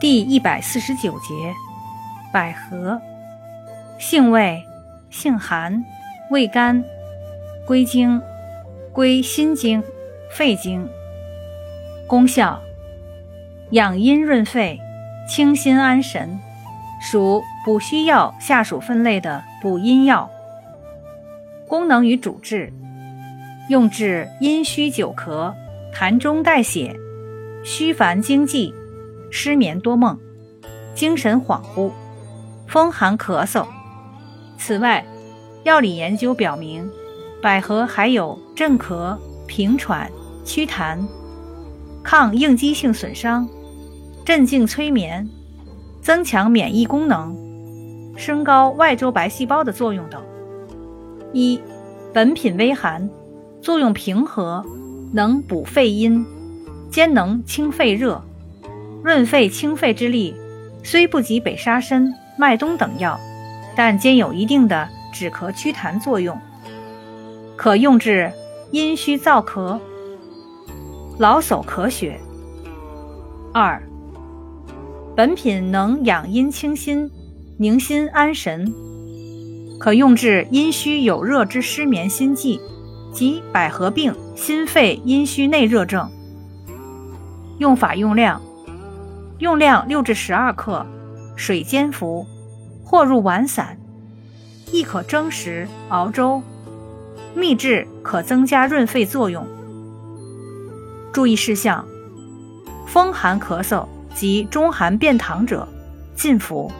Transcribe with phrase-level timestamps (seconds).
[0.00, 1.52] 第一百四十九节，
[2.32, 3.00] 百合，
[3.98, 4.62] 性味，
[5.10, 5.84] 性寒，
[6.30, 6.84] 味甘，
[7.66, 8.22] 归经，
[8.92, 9.82] 归心经、
[10.30, 10.88] 肺经。
[12.06, 12.62] 功效，
[13.72, 14.78] 养阴润肺，
[15.28, 16.38] 清心安神，
[17.00, 20.30] 属补虚药下属分类的补阴药。
[21.66, 22.72] 功能与主治，
[23.68, 25.52] 用治阴虚久咳、
[25.92, 26.94] 痰中带血、
[27.64, 28.72] 虚烦惊悸。
[29.30, 30.18] 失眠多梦、
[30.94, 31.90] 精神恍惚、
[32.66, 33.66] 风寒咳嗽。
[34.56, 35.06] 此外，
[35.64, 36.88] 药理研究表明，
[37.42, 40.10] 百合还有镇咳、平喘、
[40.44, 40.98] 祛痰、
[42.02, 43.48] 抗应激性损伤、
[44.24, 45.28] 镇静催眠、
[46.00, 47.36] 增强免疫功能、
[48.16, 50.22] 升高外周白细胞的作用等。
[51.32, 51.60] 一，
[52.12, 53.08] 本品微寒，
[53.60, 54.64] 作用平和，
[55.12, 56.24] 能补肺阴，
[56.90, 58.22] 兼能清肺热。
[59.02, 60.34] 润肺清肺之力，
[60.82, 63.18] 虽不及北沙参、麦冬等药，
[63.76, 66.38] 但兼有一定的止咳祛痰作用，
[67.56, 68.30] 可用治
[68.72, 69.78] 阴虚燥咳、
[71.18, 72.18] 老朽咳血。
[73.54, 73.82] 二，
[75.16, 77.10] 本品能养阴清心、
[77.56, 78.72] 宁心安神，
[79.78, 82.60] 可用治阴虚有热之失眠心悸
[83.12, 86.10] 及百合病心肺阴虚内热症。
[87.58, 88.40] 用法用量。
[89.38, 90.84] 用量六至十二克，
[91.36, 92.26] 水煎服，
[92.84, 93.78] 或入丸散，
[94.72, 96.42] 亦可蒸食熬粥。
[97.34, 99.46] 秘制可增加润肺作用。
[101.12, 101.86] 注意事项：
[102.86, 105.68] 风寒咳嗽及中寒便溏者，
[106.16, 106.72] 禁服。